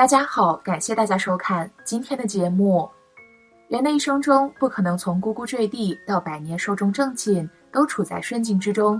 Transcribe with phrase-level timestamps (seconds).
[0.00, 2.88] 大家好，感谢大家收看今天的节目。
[3.68, 8.98] 人的一生中，不可能从呱呱坠地到百年寿终正寝都处在顺境之中。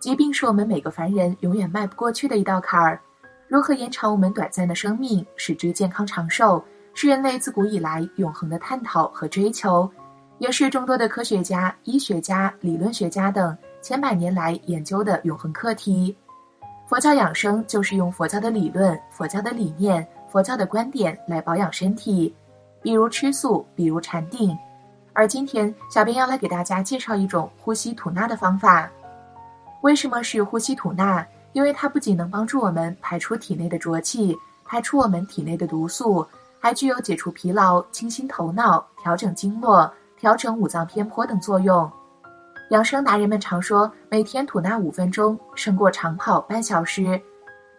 [0.00, 2.98] 疾病是我们每个凡人永远迈不过去的一道坎儿。
[3.46, 9.86] 如何延长我们短暂的生命，使之健康长寿，是人类自古以来永恒的探讨和追求，
[10.38, 16.16] 也是众多的科学家、医学家、理论学家等千百年来研究的永恒课题。
[16.88, 20.08] 佛教养生就是用佛教的理论、佛教的理念。
[20.30, 22.34] 佛教的观点来保养身体，
[22.82, 24.56] 比如吃素，比如禅定。
[25.12, 28.88] 而今天，小编要来给大家介绍一种呼吸吐纳的方法。
[29.82, 31.26] 为什么是呼吸吐纳？
[31.52, 36.24] 因为它不仅能帮助我们排出体内的浊气，排出我们体内的毒素，
[36.60, 41.90] 还具有解除疲劳、清新头脑、调整经络、调整五脏偏颇等作用。
[42.70, 47.20] 养生达人们常说，每天吐纳五分钟，胜过长跑半小时。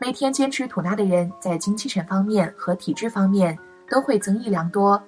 [0.02, 3.58] 每天坚持吐纳的人，在精气神方面和体质方面
[3.90, 5.02] 都会增益良多。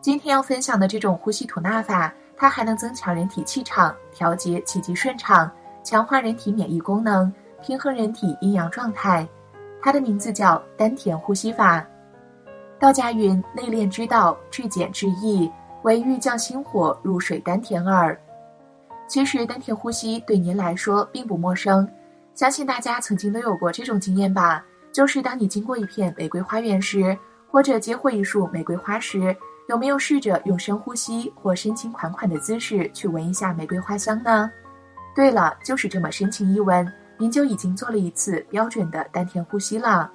[0.00, 5.50] 今天要分享的这种呼吸吐纳法，它还能增强人体气场，调节气机顺畅，
[5.82, 7.30] 强化人体免疫功能，
[7.62, 9.28] 平衡人体阴阳状态。
[9.82, 11.86] 它的名字叫丹田呼吸法。
[12.78, 18.18] 道家云：“内练之道，至简至易，为欲降心火，入水丹田耳。”
[19.06, 21.86] 其实，丹田呼吸对您来说并不陌生。
[22.34, 27.16] 相信大家曾经都有过这种经验吧，就是当你经过一片玫瑰花园时，
[27.48, 29.34] 或者接获一束玫瑰花时，
[29.68, 34.50] 有没有试着用深呼吸或深情款款的姿势去闻一下玫瑰花香呢？
[35.14, 40.10] 对了，就是这么深情一闻，您就已经做了一次标准的丹田呼吸了。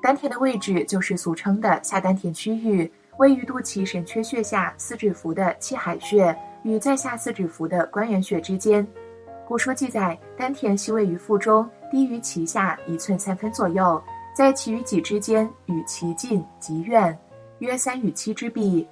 [0.00, 8.86] 丹田的位置就是俗称的下丹田区域，位于肚脐神阙穴下四指腹的气海穴与在下四指腹的关元穴之间。
[9.52, 14.02] 古书记载，丹田系位于腹中，低于脐下一寸三分左右，
[14.34, 17.14] 在脐与脊之间，与脐近及远，
[17.58, 18.88] 约三与七之比。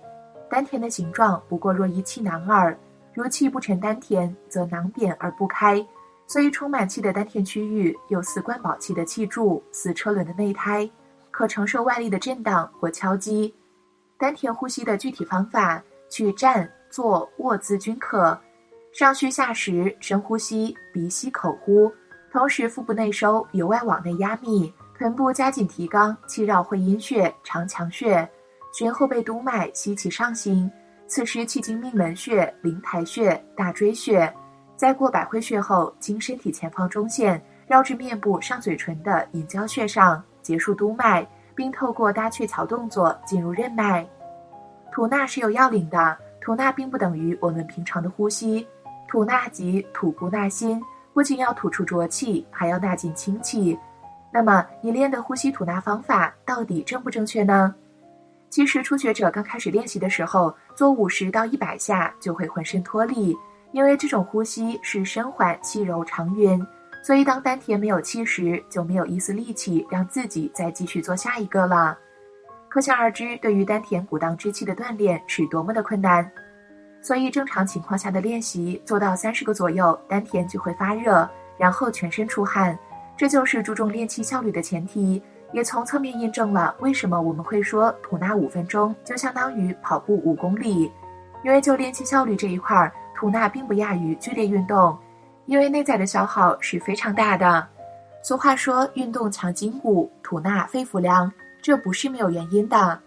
[0.50, 2.78] 丹田的形状不过若一气囊耳，
[3.14, 5.82] 如气不成丹田，则囊扁而不开。
[6.26, 10.86] 所以充满气的丹田区域，有似灌宝气的气柱，似车轮的内胎，
[11.30, 13.54] 可承受外力的震荡或敲击。
[14.18, 18.38] 丹田呼吸的具体方法，取站、坐、卧姿均可。
[18.92, 21.90] 上虚下实，深呼吸，鼻吸口呼，
[22.32, 28.28] 同时腹部内收，由外往内压密，臀部加紧提肛，气绕会阴穴、长强穴，
[28.72, 30.70] 循后背督脉吸气上行。
[31.06, 34.32] 此时气经命门穴、灵台穴、大椎穴，
[34.76, 44.06] 在过百会穴后，经身体前方中线，绕至面部上嘴唇的隐交穴上，结束督脉，并透过搭鹊桥动作进入任脉。
[44.92, 48.66] 吐纳是有要领的，吐纳并不等于我们平常的呼吸。
[49.10, 50.80] 吐纳即吐不纳新，
[51.12, 53.76] 不仅要吐出浊气，还要纳进清气。
[54.32, 57.74] 那么你练的呼吸吐纳方法到底正不正确呢？
[58.50, 63.36] 其实初学者刚开始练习的时候，做五十到一百下就会浑身脱力，
[63.72, 66.64] 因为这种呼吸是深缓细柔长匀，
[67.02, 71.98] 所以当丹田没有气时，就没有一丝力气让自己再继续做下一个了。
[72.68, 76.30] 可想而知，对于丹田鼓荡之气的锻炼是多么的困难。
[77.02, 81.28] 所以正常情况下的练习做到三十个左右，丹田就会发热，
[81.58, 82.78] 然后全身出汗，
[83.16, 85.22] 这就是注重练气效率的前提，
[85.52, 90.90] 也从侧面印证了为什么我们会说吐纳五分钟就相当于跑步五公里。
[91.42, 94.94] 因为就练气效率这一块，吐纳并不亚于剧烈运动，
[95.46, 97.66] 因为内在的消耗是非常大的。
[98.22, 103.00] 俗话说运动强筋骨，吐纳肺腑凉，这不是没有原因的。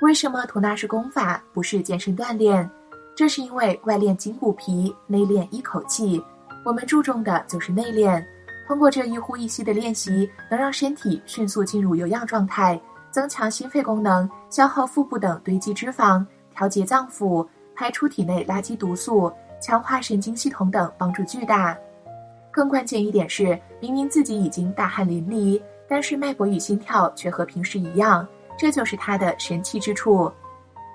[0.00, 2.70] 为什么吐纳是功法，不是健身锻炼？
[3.16, 6.22] 这是因为外练筋骨皮，内练一口气。
[6.64, 8.24] 我们注重的就是内练。
[8.66, 12.80] 通过这一呼一吸的练习，能让身体迅速进入有氧状态，
[13.10, 16.24] 增强心肺功能，消耗腹部等堆积脂肪，
[16.56, 17.46] 调节脏腑，
[17.76, 21.76] 排出体内垃圾毒素，强化神经系统等，帮助巨大。
[22.50, 28.26] 更关键一点是，明明自己已经大汗淋漓，但是脉搏与心跳却和平时一样，
[28.58, 30.32] 这就是它的神奇之处。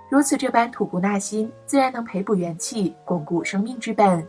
[0.09, 4.27] 如此这般吐故纳新，自然能培补元气，巩固生命之本。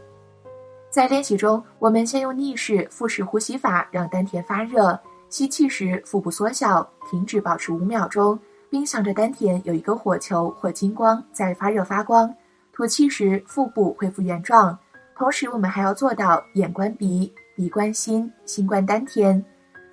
[0.90, 4.98] 在练习中，我们先用逆式、腹式呼吸法让丹田发热，
[5.30, 8.38] 吸气时腹部缩小，停止保持五秒钟，
[8.68, 12.30] 并想着丹田有一个火球或金光在发热发光。
[12.74, 14.78] 吐气时，腹部恢复原状。
[15.16, 19.42] 同时，我们还要做到眼观鼻，鼻观心，心观丹田。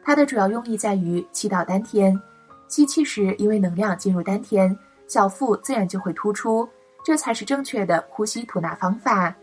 [0.03, 2.19] 它的主要用意在于气到丹田。
[2.67, 6.67] 吸气时，因为能量进入丹田，小腹自然就会突出，
[7.03, 9.33] 这才是正确的呼吸吐纳方法。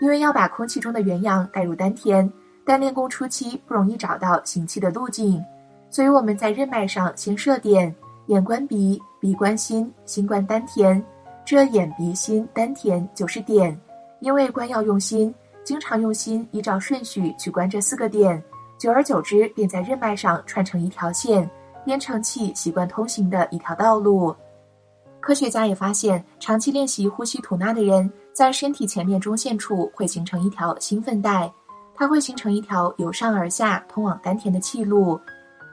[0.00, 2.30] 因为要把空气中的元阳带入丹田，
[2.64, 5.40] 但练功初期不容易找到行气的路径，
[5.88, 7.94] 所以我们在任脉上先设点，
[8.26, 11.02] 眼观鼻，鼻观心，心观丹田。
[11.44, 13.78] 这眼鼻心丹田就是点，
[14.20, 18.42] 因为观要用心，经常用心依照顺序去观这四个点，
[18.78, 21.48] 久而久之便在任脉上串成一条线，
[21.84, 24.34] 变成气习惯通行的一条道路。
[25.24, 28.12] 科学家也发现，长期练习呼吸吐纳的人。
[28.34, 31.50] 在身体前面中线处会形成一条兴奋带，
[31.94, 35.18] 它会形成一条由上而下通往丹田的气路。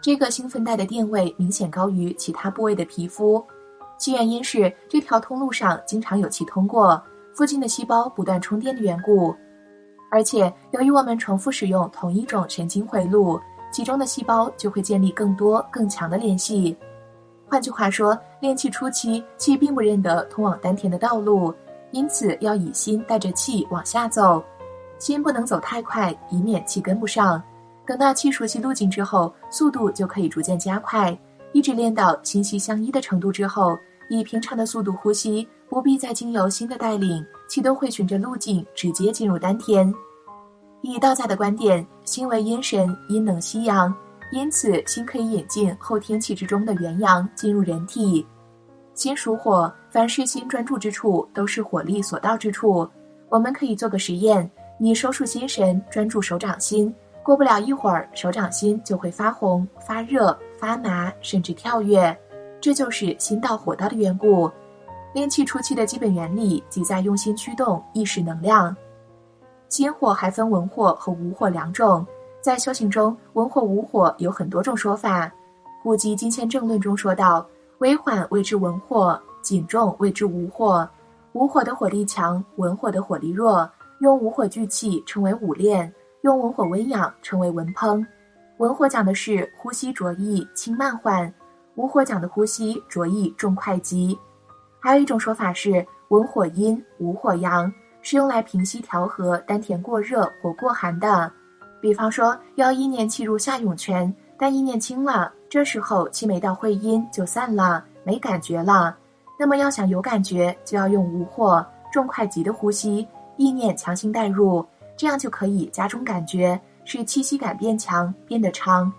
[0.02, 3.46] 这个兴奋带的电位明显高于其他部位的皮肤，
[3.98, 7.04] 其原因是这条通路上经常有气通过，
[7.36, 9.36] 附近的细胞不断充电的缘故。
[10.10, 13.38] 而且由于我们重复使用同一种神经回路，
[13.70, 16.74] 其中的细胞就会建立更多更强的联系。
[17.50, 21.54] 换句话说，练气初期，气并不认得通往丹田的道路。
[21.92, 24.44] 因此，要以心带着气往下走，
[24.98, 27.42] 心不能走太快，以免气跟不上。
[27.86, 31.18] 等到气熟悉路径之后，速度就可以逐渐加快，
[31.52, 33.78] 一直练到心息相依的程度之后，
[34.10, 39.94] 以平常的速度呼吸，不必再经由心的带领，气都会循着路径直接进入丹田。
[40.82, 43.94] 以道家的观点，心为阴神，阴能吸阳，
[44.32, 48.26] 因此心可以引进后天气之中的元阳进入人体。
[49.02, 52.88] 心属火，凡是心专注之处，都是火力所到之处。
[53.30, 56.94] 我们可以做个实验：你收束心神，专注手掌心，
[57.24, 62.16] 过不了一会儿，手掌心就会发红、发热、发麻，甚至跳跃。
[62.62, 64.48] 这就是心到火到的缘故。
[65.16, 68.76] 练气初期的基本原理，即在用心驱动意识能量。
[69.68, 72.06] 心火还分文火和无火两种，
[72.40, 75.32] 在修行中，文火、无火有很多种说法。
[75.82, 77.44] 古籍《金仙正论》中说道。
[77.82, 80.88] 微缓谓之文火，紧重谓之无火。
[81.34, 83.68] 无火的火力强，文火的火力弱。
[84.02, 85.92] 用无火聚气称为武炼，
[86.22, 88.06] 用文火温养称为文烹。
[88.58, 91.34] 文火讲的是呼吸浊易轻慢缓，
[91.74, 94.16] 武火讲的呼吸浊易重快急。
[94.80, 97.72] 还有一种说法是文火阴，武火阳，
[98.04, 101.32] 是用来平息调和丹田过热或过寒的。
[101.82, 105.34] 比方说，要意念气入下涌泉，但意念轻了。
[105.52, 108.96] 这时候气没到会阴就散了，没感觉了。
[109.38, 113.06] 那么要想有感觉，就要用无火重快急的呼吸，
[113.36, 114.66] 意念强行带入，
[114.96, 118.90] 这样就可以加重感觉，使气息感变强，变得长。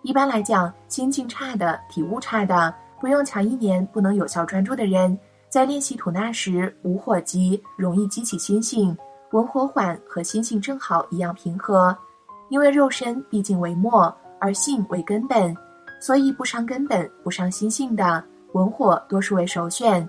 [0.00, 5.18] 一般来讲，心境差的、体悟差的、不用强意念不能有效专注的人，
[5.50, 8.96] 在练习吐纳时，无火急，容易激起心性；
[9.32, 11.94] 文火缓和心性正好一样平和。
[12.48, 14.10] 因为肉身毕竟为末，
[14.40, 15.54] 而性为根本。
[16.00, 20.06] 所以不伤根本、不伤心性的文火多数为首选。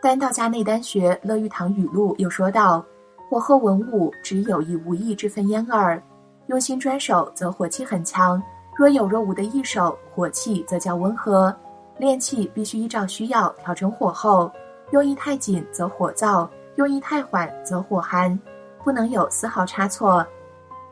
[0.00, 2.84] 但道家内丹学乐玉堂语录又说道
[3.28, 6.00] ：“火候文武只有意无意之分焉耳。
[6.46, 8.40] 用心专守，则火气很强；
[8.76, 11.54] 若有若无的一手，火气则较温和。
[11.98, 14.50] 练气必须依照需要调整火候，
[14.92, 18.38] 用意太紧则火燥，用意太缓则火寒，
[18.84, 20.24] 不能有丝毫差错。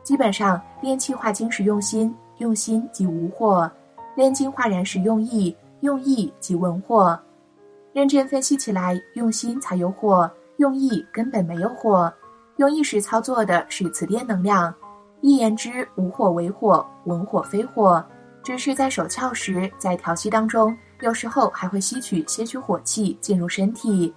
[0.02, 3.70] 基本上练气化精时用心，用心即无火。”
[4.16, 7.18] 炼金化燃时用意，用意即文火。
[7.92, 12.12] 认真分析起来，用心才有火，用意根本没有火。
[12.56, 14.74] 用意时操作的是磁电能量。
[15.20, 18.02] 一言之，无火为火，文火非火，
[18.42, 24.14] 只是在手窍时，在调息当中，有时候还会吸取些许火气进入身体。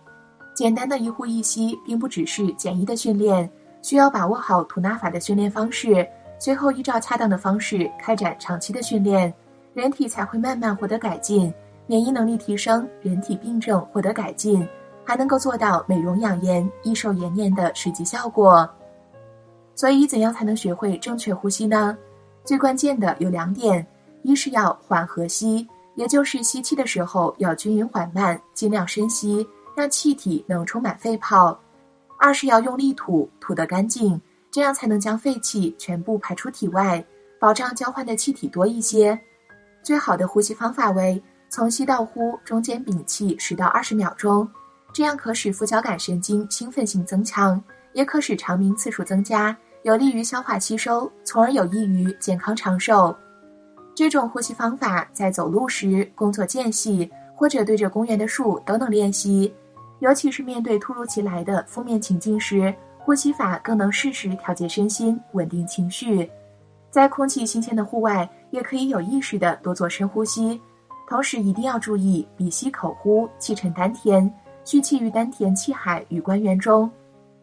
[0.53, 3.49] 简单的一呼一吸，并不只是简易的训练，
[3.81, 9.33] 需要把握好吐纳法的训练方式，随后依照恰当的方式开展长期的训练。
[9.79, 11.53] 人体才会慢慢获得改进，
[11.87, 14.67] 免疫能力提升，人体病症获得改进，
[15.05, 18.69] 还能够做到美容养颜、益寿延年的实际效果。
[19.75, 21.97] 所以，怎样才能学会正确呼吸呢？
[22.43, 23.87] 最关键的有两点：
[24.21, 31.57] 一是要缓和吸，也就是吸气的时候要均匀缓慢，尽量深吸，让气体能充满肺泡；
[32.17, 34.19] 二是要用力吐，吐得干净，
[34.51, 37.01] 这样才能将废气全部排出体外，
[37.39, 39.17] 保障交换的气体多一些。
[39.83, 44.47] 最好的呼吸方法为从吸到呼中间屏气十到二十秒钟，
[44.93, 47.61] 这样可使副交感神经兴奋性增强，
[47.93, 53.15] 也可使长鸣次数增加，有利于消化吸收，从而有益于健康长寿。
[53.95, 59.53] 这种呼吸方法在走路时、工作间隙或者对着公园的树都能练习。
[59.99, 66.29] 尤其是面对突如其来的负面情境时，呼吸法更能适时调节身心，稳定情绪。
[66.89, 70.59] 在空气新鲜的户外，也可以有意识的多做深呼吸，
[71.07, 74.31] 同时一定要注意鼻吸口呼，气沉丹田，
[74.63, 76.89] 蓄气于丹田气海与关元中，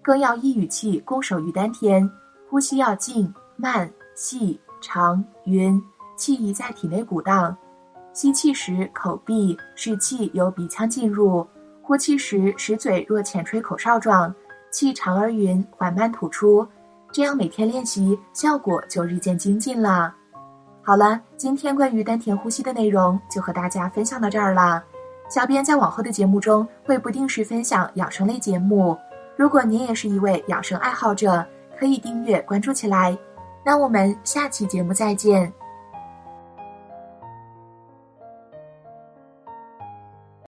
[0.03, 2.09] 更要一语气攻守于丹田，
[2.49, 5.81] 呼吸要静慢细长匀，
[6.17, 7.57] 气宜在体内鼓荡。
[8.13, 11.47] 吸气时口闭，使气由鼻腔进入。
[11.83, 14.35] 呼气时，使嘴若浅吹口哨状，
[14.71, 16.67] 气长而匀，缓慢吐出。
[17.13, 20.15] 这样每天练习，效果就日渐精进了。
[20.87, 24.81] 好了，今天关于丹田呼吸的内容就和大家分享到这儿了。
[25.29, 28.97] 小编在往后的节目中会不定时分享养生类节目，
[29.35, 31.45] 如果您也是一位养生爱好者，
[31.77, 33.19] 可以订阅关注起来。
[33.65, 35.53] 那我们下期节目再见。